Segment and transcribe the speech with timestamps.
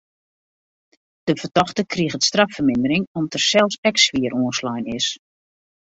[1.25, 5.15] De fertochte kriget straffermindering om't er sels ek swier oanslein is.